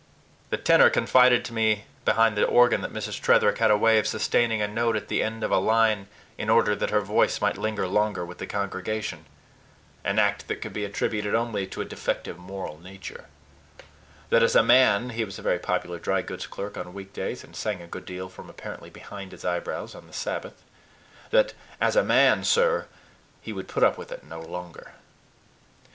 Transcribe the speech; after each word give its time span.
The 0.49 0.57
tenor 0.57 0.89
confided 0.89 1.45
to 1.45 1.53
me 1.53 1.83
behind 2.05 2.35
the 2.35 2.43
organ 2.43 2.81
that 2.81 2.91
Mrs. 2.91 3.21
Tretherick 3.21 3.59
had 3.59 3.69
a 3.69 3.77
way 3.77 3.99
of 3.99 4.07
sustaining 4.07 4.59
a 4.59 4.67
note 4.67 4.95
at 4.95 5.09
the 5.09 5.21
end 5.21 5.43
of 5.43 5.51
a 5.51 5.59
line 5.59 6.07
in 6.39 6.49
order 6.49 6.75
that 6.75 6.89
her 6.89 7.01
voice 7.01 7.39
might 7.39 7.55
linger 7.55 7.87
longer 7.87 8.25
with 8.25 8.39
the 8.39 8.47
congregation 8.47 9.25
an 10.03 10.17
act 10.17 10.47
that 10.47 10.55
could 10.59 10.73
be 10.73 10.85
attributed 10.85 11.35
only 11.35 11.67
to 11.67 11.81
a 11.81 11.85
defective 11.85 12.39
moral 12.39 12.79
nature; 12.79 13.25
that 14.31 14.41
as 14.41 14.55
a 14.55 14.63
man 14.63 15.11
(he 15.11 15.23
was 15.23 15.37
a 15.37 15.43
very 15.43 15.59
popular 15.59 15.99
dry 15.99 16.23
goods 16.23 16.47
clerk 16.47 16.77
on 16.77 16.95
weekdays, 16.95 17.43
and 17.43 17.55
sang 17.55 17.79
a 17.79 17.85
good 17.85 18.05
deal 18.05 18.27
from 18.27 18.49
apparently 18.49 18.89
behind 18.89 19.31
his 19.31 19.45
eyebrows 19.45 19.93
on 19.93 20.07
the 20.07 20.13
Sabbath) 20.13 20.63
that 21.29 21.53
as 21.79 21.95
a 21.95 22.01
man, 22.03 22.43
sir, 22.43 22.87
he 23.39 23.53
would 23.53 23.67
put 23.67 23.83
up 23.83 23.99
with 23.99 24.11
it 24.11 24.23
no 24.23 24.39
longer. 24.39 24.93